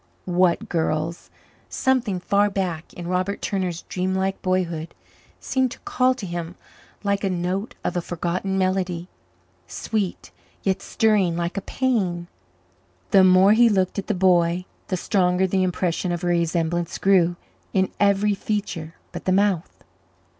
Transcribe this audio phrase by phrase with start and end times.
[0.25, 1.29] What girl's?
[1.69, 4.95] Something far back in Robert Turner's dreamlike boyhood
[5.39, 6.55] seemed to call to him
[7.03, 9.09] like a note of a forgotten melody,
[9.67, 10.31] sweet
[10.63, 12.27] yet stirring like a pain.
[13.11, 17.35] The more he looked at the boy the stronger the impression of a resemblance grew
[17.71, 19.83] in every feature but the mouth.